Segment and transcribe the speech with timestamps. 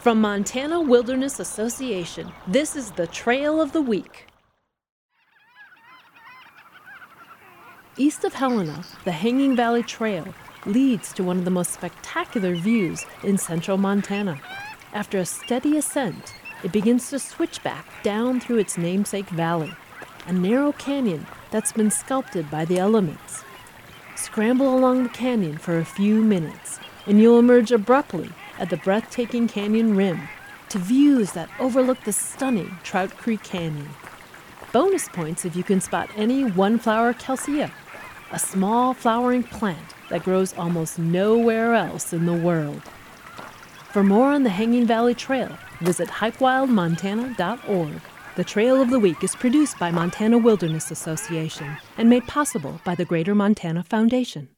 [0.00, 4.28] From Montana Wilderness Association, this is the Trail of the Week.
[7.98, 10.32] East of Helena, the Hanging Valley Trail
[10.64, 14.40] leads to one of the most spectacular views in central Montana.
[14.94, 16.32] After a steady ascent,
[16.64, 19.74] it begins to switch back down through its namesake valley,
[20.26, 23.44] a narrow canyon that's been sculpted by the elements.
[24.16, 29.48] Scramble along the canyon for a few minutes, and you'll emerge abruptly at the breathtaking
[29.48, 30.28] canyon rim
[30.68, 33.88] to views that overlook the stunning Trout Creek Canyon.
[34.72, 37.72] Bonus points if you can spot any one flower Kelseya,
[38.30, 42.82] a small flowering plant that grows almost nowhere else in the world.
[43.92, 48.00] For more on the Hanging Valley Trail, visit hikewildmontana.org.
[48.36, 52.94] The Trail of the Week is produced by Montana Wilderness Association and made possible by
[52.94, 54.50] the Greater Montana Foundation.